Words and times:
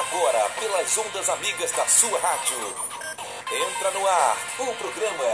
agora 0.00 0.48
pelas 0.58 0.96
ondas 0.96 1.28
amigas 1.28 1.72
da 1.72 1.86
sua 1.86 2.18
rádio. 2.20 2.56
Entra 3.52 3.90
no 3.90 4.06
ar 4.06 4.36
o 4.58 4.74
programa. 4.76 5.24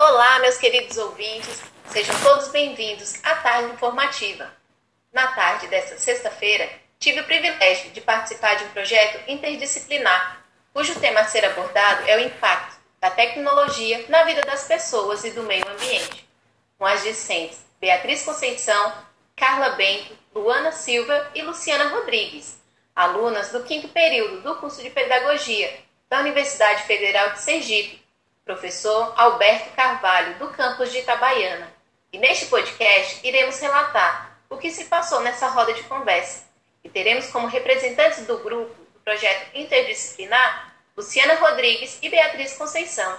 Olá, 0.00 0.40
meus 0.40 0.58
queridos 0.58 0.98
ouvintes, 0.98 1.62
sejam 1.92 2.14
todos 2.22 2.48
bem-vindos 2.48 3.14
à 3.22 3.36
tarde 3.36 3.72
informativa. 3.72 4.50
Na 5.12 5.28
tarde 5.28 5.68
desta 5.68 5.96
sexta-feira, 5.96 6.68
tive 6.98 7.20
o 7.20 7.24
privilégio 7.24 7.92
de 7.92 8.00
participar 8.00 8.56
de 8.56 8.64
um 8.64 8.70
projeto 8.70 9.30
interdisciplinar, 9.30 10.44
cujo 10.72 10.98
tema 10.98 11.20
a 11.20 11.28
ser 11.28 11.44
abordado 11.44 12.02
é 12.08 12.16
o 12.16 12.20
impacto 12.20 12.76
da 13.00 13.10
tecnologia 13.10 14.04
na 14.08 14.24
vida 14.24 14.40
das 14.42 14.64
pessoas 14.64 15.24
e 15.24 15.30
do 15.30 15.44
meio 15.44 15.68
ambiente, 15.68 16.28
com 16.76 16.84
as 16.84 17.04
discentes 17.04 17.64
Beatriz 17.80 18.24
Conceição, 18.24 19.06
Carla 19.36 19.70
Bento, 19.76 20.16
Luana 20.34 20.72
Silva 20.72 21.30
e 21.34 21.42
Luciana 21.42 21.90
Rodrigues, 21.90 22.58
alunas 22.94 23.52
do 23.52 23.62
quinto 23.64 23.86
período 23.88 24.40
do 24.40 24.56
curso 24.56 24.82
de 24.82 24.88
Pedagogia 24.88 25.78
da 26.08 26.20
Universidade 26.20 26.84
Federal 26.84 27.30
de 27.30 27.40
Sergipe, 27.42 28.02
professor 28.46 29.12
Alberto 29.14 29.74
Carvalho, 29.76 30.38
do 30.38 30.48
campus 30.48 30.90
de 30.90 31.00
Itabaiana. 31.00 31.70
E 32.10 32.18
neste 32.18 32.46
podcast 32.46 33.20
iremos 33.26 33.60
relatar 33.60 34.38
o 34.48 34.56
que 34.56 34.70
se 34.70 34.86
passou 34.86 35.20
nessa 35.20 35.48
roda 35.48 35.74
de 35.74 35.82
conversa 35.82 36.44
e 36.82 36.88
teremos 36.88 37.26
como 37.26 37.46
representantes 37.46 38.26
do 38.26 38.38
grupo 38.38 38.74
do 38.94 39.00
projeto 39.00 39.50
interdisciplinar 39.54 40.74
Luciana 40.96 41.34
Rodrigues 41.34 41.98
e 42.00 42.08
Beatriz 42.08 42.54
Conceição. 42.54 43.18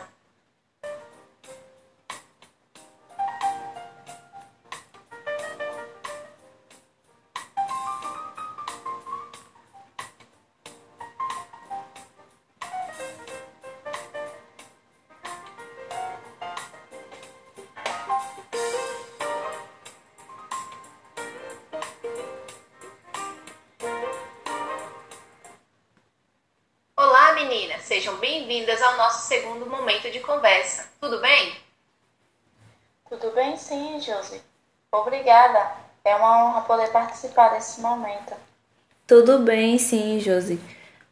Sejam 27.87 28.17
bem-vindas 28.17 28.81
ao 28.81 28.97
nosso 28.97 29.29
segundo 29.29 29.65
momento 29.65 30.11
de 30.11 30.19
conversa. 30.19 30.89
Tudo 30.99 31.21
bem? 31.21 31.55
Tudo 33.07 33.31
bem, 33.31 33.55
sim, 33.55 33.97
Josi. 34.01 34.41
Obrigada. 34.91 35.71
É 36.03 36.13
uma 36.17 36.49
honra 36.49 36.61
poder 36.63 36.89
participar 36.89 37.47
desse 37.49 37.79
momento. 37.79 38.35
Tudo 39.07 39.39
bem, 39.39 39.77
sim, 39.77 40.19
Josi. 40.19 40.59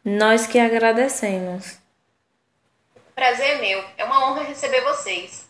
Nós 0.04 0.46
que 0.46 0.58
agradecemos. 0.58 1.78
Prazer 3.14 3.52
é 3.52 3.58
meu. 3.58 3.82
É 3.96 4.04
uma 4.04 4.26
honra 4.26 4.42
receber 4.42 4.82
vocês. 4.82 5.48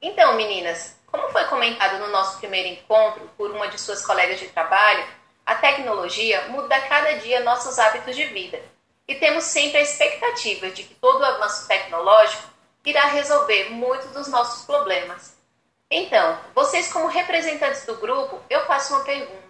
Então, 0.00 0.36
meninas, 0.36 0.96
como 1.06 1.28
foi 1.28 1.44
comentado 1.44 1.98
no 1.98 2.08
nosso 2.08 2.38
primeiro 2.38 2.68
encontro 2.68 3.30
por 3.36 3.50
uma 3.50 3.68
de 3.68 3.78
suas 3.78 4.06
colegas 4.06 4.40
de 4.40 4.48
trabalho, 4.48 5.06
a 5.44 5.54
tecnologia 5.56 6.48
muda 6.48 6.74
a 6.74 6.88
cada 6.88 7.18
dia 7.18 7.40
nossos 7.40 7.78
hábitos 7.78 8.16
de 8.16 8.24
vida 8.24 8.58
e 9.08 9.14
temos 9.14 9.44
sempre 9.44 9.78
a 9.78 9.82
expectativa 9.82 10.70
de 10.70 10.84
que 10.84 10.94
todo 10.94 11.20
o 11.20 11.24
avanço 11.24 11.68
tecnológico 11.68 12.50
irá 12.84 13.06
resolver 13.06 13.70
muitos 13.70 14.10
dos 14.12 14.28
nossos 14.28 14.64
problemas. 14.64 15.36
Então, 15.90 16.38
vocês 16.54 16.92
como 16.92 17.06
representantes 17.06 17.86
do 17.86 17.96
grupo, 17.96 18.40
eu 18.50 18.66
faço 18.66 18.94
uma 18.94 19.04
pergunta. 19.04 19.46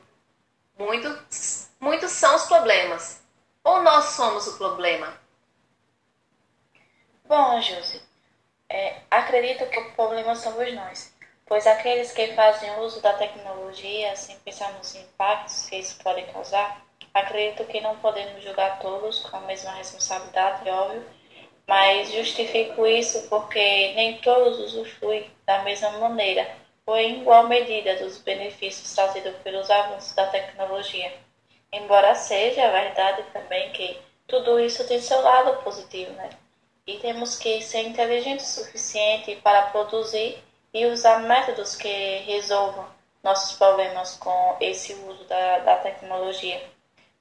Muitos, 0.78 1.68
muitos 1.80 2.12
são 2.12 2.36
os 2.36 2.44
problemas. 2.44 3.22
Ou 3.64 3.82
nós 3.82 4.04
somos 4.06 4.46
o 4.46 4.56
problema? 4.58 5.18
Bom, 7.24 7.60
Josi, 7.60 8.00
é, 8.68 9.00
acredito 9.10 9.66
que 9.66 9.80
o 9.80 9.92
problema 9.92 10.36
somos 10.36 10.72
nós, 10.74 11.12
pois 11.46 11.66
aqueles 11.66 12.12
que 12.12 12.34
fazem 12.34 12.78
uso 12.78 13.00
da 13.00 13.14
tecnologia 13.14 14.14
sem 14.14 14.38
pensar 14.40 14.72
nos 14.74 14.94
impactos 14.94 15.68
que 15.68 15.76
isso 15.76 15.98
pode 16.02 16.22
causar, 16.32 16.85
Acredito 17.16 17.64
que 17.64 17.80
não 17.80 17.96
podemos 17.96 18.42
julgar 18.42 18.78
todos 18.78 19.20
com 19.20 19.38
a 19.38 19.40
mesma 19.40 19.72
responsabilidade, 19.72 20.68
óbvio, 20.68 21.02
mas 21.66 22.12
justifico 22.12 22.86
isso 22.86 23.26
porque 23.30 23.94
nem 23.94 24.18
todos 24.18 24.58
usufruem 24.58 25.30
da 25.46 25.62
mesma 25.62 25.92
maneira 25.92 26.46
ou 26.84 26.94
em 26.94 27.22
igual 27.22 27.48
medida 27.48 27.96
dos 27.96 28.18
benefícios 28.18 28.94
trazidos 28.94 29.34
pelos 29.42 29.70
avanços 29.70 30.14
da 30.14 30.26
tecnologia. 30.26 31.10
Embora 31.72 32.14
seja 32.14 32.70
verdade 32.70 33.22
também 33.32 33.72
que 33.72 33.98
tudo 34.26 34.60
isso 34.60 34.86
tem 34.86 35.00
seu 35.00 35.22
lado 35.22 35.62
positivo, 35.62 36.12
né? 36.12 36.28
E 36.86 36.98
temos 36.98 37.38
que 37.38 37.62
ser 37.62 37.88
inteligentes 37.88 38.58
o 38.58 38.64
suficiente 38.64 39.36
para 39.36 39.68
produzir 39.68 40.36
e 40.70 40.84
usar 40.84 41.20
métodos 41.20 41.76
que 41.76 42.18
resolvam 42.26 42.86
nossos 43.22 43.56
problemas 43.56 44.16
com 44.16 44.58
esse 44.60 44.92
uso 44.92 45.24
da, 45.24 45.60
da 45.60 45.76
tecnologia. 45.76 46.75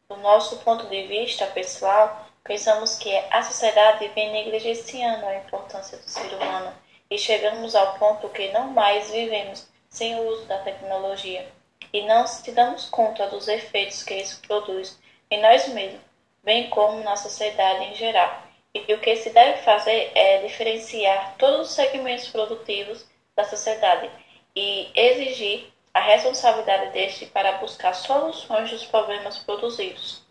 Do 0.07 0.17
nosso 0.17 0.57
ponto 0.57 0.85
de 0.87 1.07
vista 1.07 1.47
pessoal, 1.47 2.27
pensamos 2.43 2.95
que 2.95 3.11
a 3.31 3.41
sociedade 3.41 4.07
vem 4.09 4.31
negligenciando 4.31 5.25
a 5.25 5.37
importância 5.37 5.97
do 5.97 6.07
ser 6.07 6.31
humano 6.35 6.71
e 7.09 7.17
chegamos 7.17 7.75
ao 7.75 7.97
ponto 7.97 8.29
que 8.29 8.51
não 8.51 8.67
mais 8.67 9.09
vivemos 9.09 9.67
sem 9.89 10.15
o 10.15 10.27
uso 10.27 10.45
da 10.45 10.59
tecnologia 10.59 11.51
e 11.91 12.03
não 12.03 12.27
se 12.27 12.51
damos 12.51 12.85
conta 12.85 13.27
dos 13.27 13.47
efeitos 13.47 14.03
que 14.03 14.13
isso 14.13 14.41
produz 14.47 14.99
em 15.31 15.41
nós 15.41 15.67
mesmos, 15.69 16.01
bem 16.43 16.69
como 16.69 17.03
na 17.03 17.15
sociedade 17.15 17.85
em 17.85 17.95
geral. 17.95 18.43
E 18.75 18.93
o 18.93 18.99
que 18.99 19.15
se 19.15 19.31
deve 19.31 19.63
fazer 19.63 20.11
é 20.13 20.39
diferenciar 20.43 21.35
todos 21.39 21.69
os 21.69 21.73
segmentos 21.73 22.27
produtivos 22.27 23.07
da 23.35 23.43
sociedade 23.43 24.11
e 24.55 24.91
exigir 24.93 25.73
a 25.95 26.01
responsabilidade 26.01 26.91
deste 26.91 27.25
para 27.25 27.53
buscar 27.53 27.93
soluções 27.93 28.69
dos 28.69 28.85
problemas 28.85 29.37
produzidos. 29.37 30.21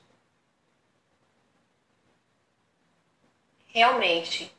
Realmente. 3.69 4.55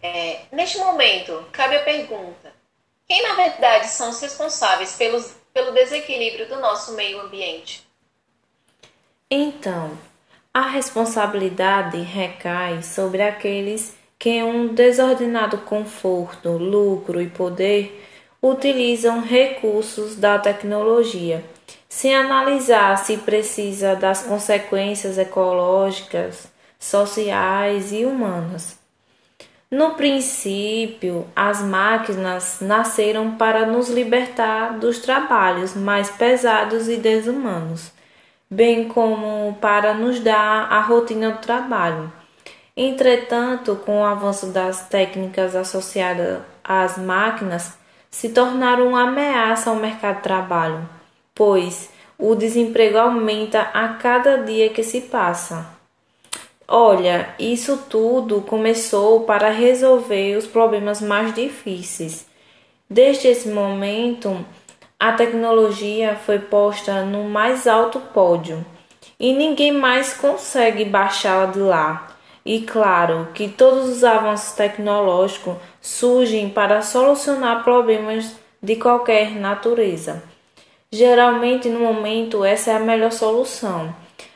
É, 0.00 0.42
neste 0.52 0.78
momento, 0.78 1.44
cabe 1.50 1.76
a 1.76 1.82
pergunta: 1.82 2.52
quem 3.08 3.20
na 3.20 3.34
verdade 3.34 3.88
são 3.88 4.10
os 4.10 4.20
responsáveis 4.20 4.94
pelos, 4.94 5.34
pelo 5.52 5.72
desequilíbrio 5.72 6.48
do 6.48 6.60
nosso 6.60 6.92
meio 6.92 7.20
ambiente? 7.22 7.84
Então, 9.28 9.98
a 10.52 10.68
responsabilidade 10.68 12.00
recai 12.00 12.80
sobre 12.80 13.22
aqueles 13.22 13.96
que, 14.16 14.40
um 14.44 14.72
desordenado 14.72 15.58
conforto, 15.58 16.50
lucro 16.50 17.20
e 17.20 17.28
poder, 17.28 18.13
utilizam 18.46 19.22
recursos 19.22 20.16
da 20.16 20.38
tecnologia, 20.38 21.42
sem 21.88 22.14
analisar 22.14 22.98
se 22.98 23.16
precisa 23.16 23.96
das 23.96 24.22
consequências 24.22 25.16
ecológicas, 25.16 26.46
sociais 26.78 27.90
e 27.90 28.04
humanas. 28.04 28.78
No 29.70 29.94
princípio, 29.94 31.26
as 31.34 31.62
máquinas 31.62 32.58
nasceram 32.60 33.34
para 33.36 33.64
nos 33.64 33.88
libertar 33.88 34.78
dos 34.78 34.98
trabalhos 34.98 35.74
mais 35.74 36.10
pesados 36.10 36.86
e 36.86 36.98
desumanos, 36.98 37.92
bem 38.50 38.88
como 38.88 39.56
para 39.58 39.94
nos 39.94 40.20
dar 40.20 40.70
a 40.70 40.80
rotina 40.80 41.30
do 41.30 41.38
trabalho. 41.38 42.12
Entretanto, 42.76 43.74
com 43.86 44.02
o 44.02 44.04
avanço 44.04 44.48
das 44.48 44.86
técnicas 44.86 45.56
associadas 45.56 46.42
às 46.62 46.98
máquinas, 46.98 47.82
se 48.14 48.28
tornaram 48.28 48.90
uma 48.90 49.08
ameaça 49.08 49.70
ao 49.70 49.76
mercado 49.76 50.18
de 50.18 50.22
trabalho, 50.22 50.88
pois 51.34 51.90
o 52.16 52.36
desemprego 52.36 52.96
aumenta 52.96 53.60
a 53.60 53.88
cada 53.88 54.36
dia 54.36 54.68
que 54.68 54.84
se 54.84 55.00
passa. 55.00 55.66
Olha, 56.68 57.34
isso 57.40 57.76
tudo 57.90 58.40
começou 58.42 59.24
para 59.24 59.50
resolver 59.50 60.36
os 60.36 60.46
problemas 60.46 61.00
mais 61.00 61.34
difíceis. 61.34 62.24
Desde 62.88 63.26
esse 63.26 63.48
momento, 63.48 64.46
a 64.98 65.10
tecnologia 65.14 66.14
foi 66.14 66.38
posta 66.38 67.02
no 67.02 67.24
mais 67.24 67.66
alto 67.66 67.98
pódio 67.98 68.64
e 69.18 69.32
ninguém 69.32 69.72
mais 69.72 70.14
consegue 70.14 70.84
baixá-la 70.84 71.46
de 71.46 71.58
lá. 71.58 72.13
E 72.44 72.60
claro 72.60 73.28
que 73.32 73.48
todos 73.48 73.88
os 73.88 74.04
avanços 74.04 74.52
tecnológicos 74.52 75.56
surgem 75.80 76.50
para 76.50 76.82
solucionar 76.82 77.64
problemas 77.64 78.36
de 78.62 78.76
qualquer 78.76 79.30
natureza. 79.32 80.22
Geralmente, 80.92 81.68
no 81.68 81.80
momento, 81.80 82.44
essa 82.44 82.70
é 82.70 82.76
a 82.76 82.80
melhor 82.80 83.12
solução. 83.12 83.94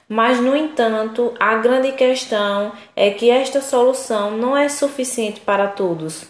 Mas, 0.08 0.40
no 0.40 0.56
entanto, 0.56 1.34
a 1.38 1.56
grande 1.56 1.92
questão 1.92 2.72
é 2.96 3.10
que 3.10 3.30
esta 3.30 3.60
solução 3.60 4.30
não 4.30 4.56
é 4.56 4.68
suficiente 4.70 5.40
para 5.40 5.68
todos. 5.68 6.26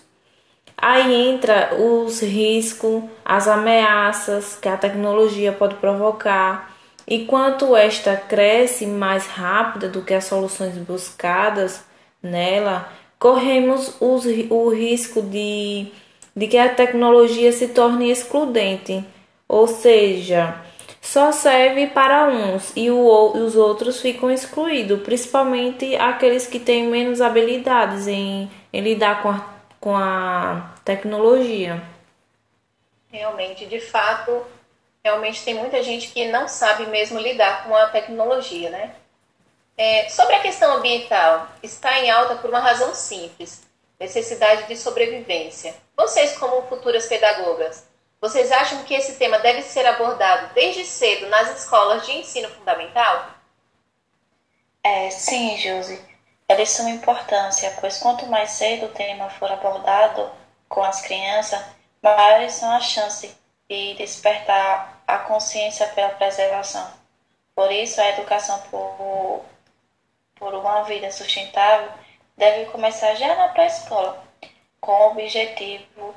Aí 0.77 1.15
entra 1.15 1.75
os 1.77 2.21
riscos, 2.21 3.05
as 3.25 3.47
ameaças 3.47 4.57
que 4.57 4.69
a 4.69 4.77
tecnologia 4.77 5.53
pode 5.53 5.77
provocar 5.77 6.68
e 7.11 7.25
quanto 7.25 7.75
esta 7.75 8.15
cresce 8.15 8.85
mais 8.85 9.27
rápida 9.27 9.89
do 9.89 10.03
que 10.03 10.13
as 10.13 10.25
soluções 10.25 10.77
buscadas 10.77 11.83
nela, 12.23 12.93
corremos 13.19 13.97
os, 13.99 14.27
o 14.51 14.69
risco 14.69 15.23
de, 15.23 15.87
de 16.37 16.47
que 16.47 16.59
a 16.59 16.69
tecnologia 16.69 17.51
se 17.51 17.69
torne 17.69 18.11
excludente, 18.11 19.03
ou 19.49 19.67
seja, 19.67 20.55
só 21.01 21.33
serve 21.33 21.87
para 21.87 22.29
uns 22.29 22.75
e 22.77 22.91
o, 22.91 23.33
os 23.33 23.57
outros 23.57 24.03
ficam 24.03 24.31
excluídos, 24.31 25.01
principalmente 25.01 25.97
aqueles 25.97 26.47
que 26.47 26.61
têm 26.61 26.89
menos 26.89 27.23
habilidades 27.23 28.07
em, 28.07 28.51
em 28.71 28.81
lidar 28.83 29.23
com 29.23 29.31
a, 29.31 29.47
com 29.81 29.97
a 29.97 30.75
tecnologia. 30.85 31.83
Realmente, 33.11 33.65
de 33.65 33.81
fato, 33.81 34.43
realmente 35.05 35.45
tem 35.45 35.55
muita 35.55 35.83
gente 35.83 36.09
que 36.09 36.27
não 36.27 36.49
sabe 36.49 36.87
mesmo 36.87 37.19
lidar 37.19 37.65
com 37.65 37.75
a 37.75 37.89
tecnologia, 37.89 38.71
né? 38.71 38.95
É, 39.77 40.09
sobre 40.09 40.35
a 40.35 40.41
questão 40.41 40.77
ambiental, 40.77 41.49
está 41.63 42.01
em 42.01 42.11
alta 42.11 42.35
por 42.37 42.51
uma 42.51 42.61
razão 42.61 42.95
simples: 42.95 43.63
necessidade 43.99 44.67
de 44.67 44.77
sobrevivência. 44.77 45.75
Vocês, 45.97 46.37
como 46.37 46.63
futuras 46.63 47.07
pedagogas, 47.07 47.87
vocês 48.21 48.51
acham 48.51 48.83
que 48.83 48.95
esse 48.95 49.15
tema 49.15 49.39
deve 49.39 49.63
ser 49.63 49.87
abordado 49.87 50.53
desde 50.53 50.85
cedo 50.85 51.29
nas 51.29 51.57
escolas 51.57 52.05
de 52.05 52.13
ensino 52.13 52.49
fundamental? 52.49 53.31
É, 54.83 55.11
sim, 55.11 55.57
Josi. 55.57 56.01
É 56.49 56.57
de 56.57 56.67
suma 56.67 56.91
importância, 56.91 57.77
pois 57.79 57.99
quanto 57.99 58.27
mais 58.27 58.53
cedo 58.53 58.87
o 58.87 58.93
tema 58.93 59.29
for 59.31 59.53
abordado 59.53 60.31
com 60.69 60.83
as 60.83 61.03
crianças, 61.03 61.63
maiores 62.03 62.55
são 62.55 62.75
as 62.75 62.85
chances 62.85 63.37
de 63.69 63.95
despertar 63.95 65.03
a 65.07 65.19
consciência 65.19 65.87
pela 65.89 66.11
preservação. 66.11 66.91
Por 67.55 67.71
isso, 67.71 68.01
a 68.01 68.09
educação 68.11 68.61
por, 68.71 69.45
por 70.37 70.55
uma 70.55 70.83
vida 70.85 71.11
sustentável 71.11 71.91
deve 72.37 72.71
começar 72.71 73.15
já 73.15 73.35
na 73.35 73.49
pré-escola, 73.49 74.25
com 74.81 74.93
o 74.93 75.11
objetivo 75.11 76.15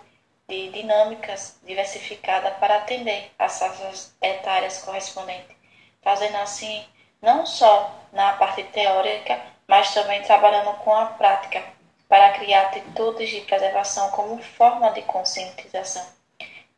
de 0.47 0.69
dinâmicas 0.69 1.57
diversificadas 1.63 2.53
para 2.57 2.77
atender 2.77 3.31
as 3.39 3.57
faixas 3.57 4.13
etárias 4.21 4.79
correspondentes, 4.79 5.55
fazendo 6.01 6.37
assim 6.37 6.85
não 7.21 7.45
só 7.45 7.91
na 8.11 8.33
parte 8.33 8.63
teórica, 8.65 9.41
mas 9.67 9.93
também 9.93 10.21
trabalhando 10.21 10.73
com 10.79 10.93
a 10.93 11.05
prática 11.05 11.63
para 12.07 12.31
criar 12.33 12.63
atitudes 12.63 13.29
de 13.29 13.41
preservação 13.41 14.11
como 14.11 14.41
forma 14.41 14.91
de 14.91 15.01
conscientização. 15.03 16.20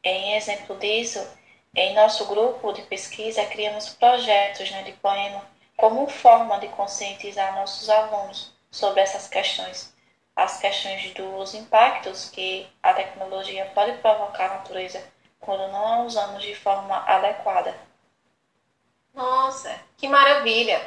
Em 0.03 0.35
exemplo 0.35 0.77
disso, 0.77 1.25
em 1.75 1.93
nosso 1.95 2.25
grupo 2.25 2.73
de 2.73 2.81
pesquisa 2.83 3.45
criamos 3.45 3.89
projetos 3.89 4.69
né, 4.71 4.83
de 4.83 4.91
poema 4.93 5.41
como 5.77 6.07
forma 6.07 6.59
de 6.59 6.67
conscientizar 6.69 7.55
nossos 7.55 7.89
alunos 7.89 8.53
sobre 8.69 9.01
essas 9.01 9.27
questões 9.27 9.93
as 10.35 10.59
questões 10.59 11.13
dos 11.13 11.53
impactos 11.53 12.29
que 12.29 12.67
a 12.81 12.93
tecnologia 12.93 13.65
pode 13.73 13.93
provocar 13.99 14.49
na 14.49 14.55
natureza 14.55 15.03
quando 15.39 15.71
não 15.71 15.85
a 15.85 16.03
usamos 16.03 16.41
de 16.41 16.55
forma 16.55 16.95
adequada. 17.05 17.75
Nossa, 19.13 19.79
que 19.97 20.07
maravilha! 20.07 20.81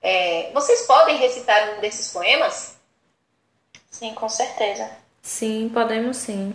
É, 0.00 0.50
vocês 0.52 0.86
podem 0.86 1.16
recitar 1.16 1.76
um 1.76 1.80
desses 1.80 2.12
poemas? 2.12 2.76
Sim, 3.90 4.14
com 4.14 4.28
certeza. 4.28 4.90
Sim, 5.22 5.68
podemos 5.72 6.16
sim. 6.16 6.54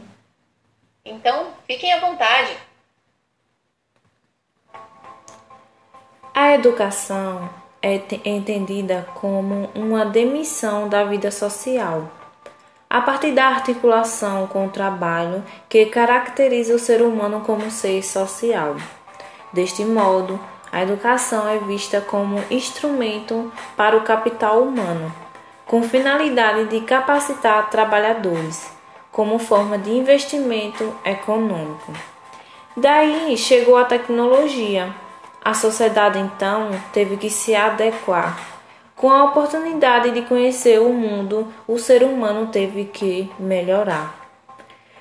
Então, 1.05 1.47
fiquem 1.67 1.91
à 1.93 1.99
vontade. 1.99 2.55
A 6.33 6.53
educação 6.53 7.49
é 7.81 8.01
entendida 8.25 9.07
como 9.15 9.69
uma 9.75 10.05
demissão 10.05 10.87
da 10.87 11.03
vida 11.03 11.29
social 11.29 12.09
a 12.93 13.01
partir 13.01 13.31
da 13.31 13.47
articulação 13.47 14.45
com 14.45 14.67
o 14.67 14.69
trabalho 14.69 15.43
que 15.67 15.87
caracteriza 15.87 16.75
o 16.75 16.79
ser 16.79 17.01
humano 17.01 17.41
como 17.41 17.71
ser 17.71 18.03
social. 18.03 18.75
Deste 19.51 19.83
modo, 19.83 20.39
a 20.71 20.83
educação 20.83 21.49
é 21.49 21.57
vista 21.57 22.01
como 22.01 22.43
instrumento 22.51 23.51
para 23.75 23.97
o 23.97 24.03
capital 24.03 24.61
humano, 24.61 25.11
com 25.65 25.81
finalidade 25.81 26.65
de 26.65 26.81
capacitar 26.81 27.71
trabalhadores, 27.71 28.71
como 29.13 29.39
forma 29.39 29.77
de 29.77 29.91
investimento 29.91 30.93
econômico. 31.05 31.93
Daí 32.75 33.37
chegou 33.37 33.77
a 33.77 33.85
tecnologia. 33.85 34.93
A 35.41 35.53
sociedade 35.53 36.19
então 36.19 36.71
teve 36.91 37.15
que 37.15 37.29
se 37.29 37.55
adequar 37.55 38.53
com 39.03 39.11
a 39.11 39.25
oportunidade 39.25 40.11
de 40.11 40.21
conhecer 40.21 40.79
o 40.79 40.93
mundo, 40.93 41.51
o 41.67 41.77
ser 41.77 42.03
humano 42.03 42.47
teve 42.47 42.85
que 42.85 43.29
melhorar. 43.37 44.15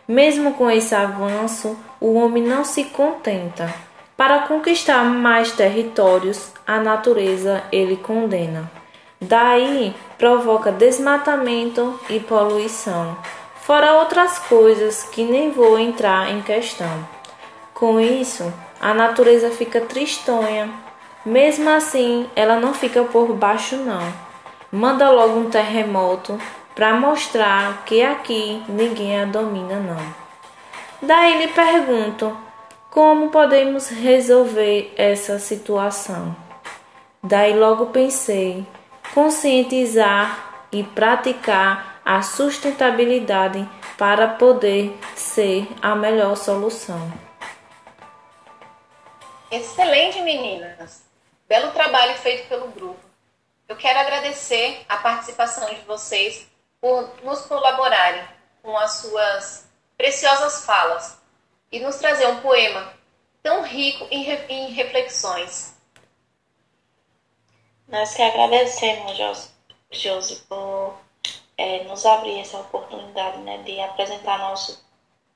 Mesmo 0.08 0.54
com 0.54 0.68
esse 0.68 0.92
avanço, 0.92 1.78
o 2.00 2.14
homem 2.14 2.42
não 2.42 2.64
se 2.64 2.82
contenta. 2.86 3.72
Para 4.16 4.40
conquistar 4.40 5.04
mais 5.04 5.52
territórios, 5.52 6.52
a 6.66 6.80
natureza 6.80 7.62
ele 7.70 7.96
condena. 7.96 8.68
Daí 9.20 9.94
provoca 10.18 10.72
desmatamento 10.72 11.96
e 12.10 12.18
poluição, 12.18 13.16
fora 13.72 13.94
outras 13.94 14.38
coisas 14.38 15.02
que 15.04 15.24
nem 15.24 15.50
vou 15.50 15.78
entrar 15.78 16.30
em 16.30 16.42
questão. 16.42 17.08
Com 17.72 17.98
isso, 17.98 18.52
a 18.78 18.92
natureza 18.92 19.48
fica 19.48 19.80
tristonha, 19.80 20.68
mesmo 21.24 21.70
assim, 21.70 22.28
ela 22.36 22.60
não 22.60 22.74
fica 22.74 23.02
por 23.04 23.32
baixo 23.32 23.76
não. 23.76 24.12
Manda 24.70 25.10
logo 25.10 25.40
um 25.40 25.48
terremoto 25.48 26.38
para 26.74 26.92
mostrar 26.92 27.82
que 27.86 28.02
aqui 28.02 28.62
ninguém 28.68 29.18
a 29.18 29.24
domina 29.24 29.76
não. 29.76 30.04
Daí 31.00 31.38
lhe 31.38 31.48
pergunto: 31.48 32.36
como 32.90 33.30
podemos 33.30 33.88
resolver 33.88 34.92
essa 34.98 35.38
situação? 35.38 36.36
Daí 37.22 37.58
logo 37.58 37.86
pensei: 37.86 38.66
conscientizar 39.14 40.66
e 40.70 40.82
praticar 40.82 41.91
a 42.04 42.22
sustentabilidade 42.22 43.68
para 43.96 44.28
poder 44.28 44.98
ser 45.14 45.68
a 45.80 45.94
melhor 45.94 46.36
solução. 46.36 47.12
Excelente, 49.50 50.20
meninas! 50.22 51.04
Belo 51.48 51.70
trabalho 51.72 52.14
feito 52.14 52.48
pelo 52.48 52.68
grupo. 52.68 53.00
Eu 53.68 53.76
quero 53.76 53.98
agradecer 53.98 54.84
a 54.88 54.96
participação 54.96 55.68
de 55.74 55.80
vocês 55.82 56.46
por 56.80 57.12
nos 57.22 57.42
colaborarem 57.42 58.22
com 58.62 58.76
as 58.76 58.92
suas 58.92 59.68
preciosas 59.96 60.64
falas 60.64 61.18
e 61.70 61.80
nos 61.80 61.96
trazer 61.96 62.26
um 62.26 62.40
poema 62.40 62.92
tão 63.42 63.62
rico 63.62 64.06
em, 64.10 64.72
reflexões. 64.72 65.74
Nós 67.88 68.14
que 68.14 68.22
agradecemos, 68.22 69.16
Josi, 69.90 70.36
por 70.48 70.98
é, 71.56 71.84
nos 71.84 72.04
abrir 72.04 72.40
essa 72.40 72.58
oportunidade 72.58 73.38
né, 73.38 73.58
de 73.58 73.80
apresentar 73.80 74.38
nosso, 74.38 74.84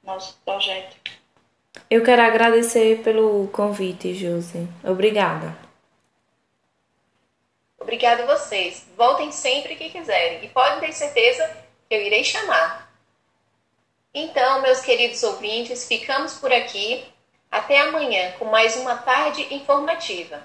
nosso 0.02 0.38
projeto. 0.44 0.96
Eu 1.90 2.02
quero 2.02 2.22
agradecer 2.22 3.02
pelo 3.02 3.48
convite, 3.48 4.14
Josi. 4.14 4.68
Obrigada. 4.82 5.56
Obrigada 7.78 8.24
a 8.24 8.36
vocês. 8.36 8.86
Voltem 8.96 9.30
sempre 9.30 9.76
que 9.76 9.90
quiserem 9.90 10.44
e 10.44 10.48
podem 10.48 10.80
ter 10.80 10.92
certeza 10.92 11.46
que 11.88 11.94
eu 11.94 12.02
irei 12.02 12.24
chamar. 12.24 12.90
Então, 14.12 14.62
meus 14.62 14.80
queridos 14.80 15.22
ouvintes, 15.22 15.86
ficamos 15.86 16.34
por 16.34 16.52
aqui. 16.52 17.04
Até 17.50 17.80
amanhã 17.80 18.32
com 18.38 18.46
mais 18.46 18.74
uma 18.76 18.96
tarde 18.96 19.54
informativa. 19.54 20.42